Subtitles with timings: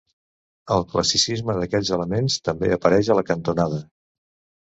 [0.75, 3.83] El classicisme d'aquests elements també apareix a la cantonada.